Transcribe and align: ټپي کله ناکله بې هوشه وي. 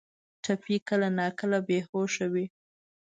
ټپي 0.43 0.75
کله 0.87 1.07
ناکله 1.19 1.59
بې 1.67 1.79
هوشه 1.89 2.25
وي. 2.33 2.45